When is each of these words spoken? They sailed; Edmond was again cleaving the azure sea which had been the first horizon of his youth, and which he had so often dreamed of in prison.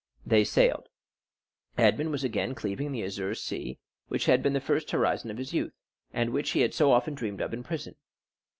They 0.25 0.43
sailed; 0.43 0.89
Edmond 1.77 2.09
was 2.09 2.23
again 2.23 2.55
cleaving 2.55 2.91
the 2.91 3.03
azure 3.03 3.35
sea 3.35 3.77
which 4.07 4.25
had 4.25 4.41
been 4.41 4.53
the 4.53 4.59
first 4.59 4.89
horizon 4.89 5.29
of 5.29 5.37
his 5.37 5.53
youth, 5.53 5.73
and 6.11 6.31
which 6.31 6.49
he 6.53 6.61
had 6.61 6.73
so 6.73 6.91
often 6.91 7.13
dreamed 7.13 7.39
of 7.39 7.53
in 7.53 7.61
prison. 7.61 7.93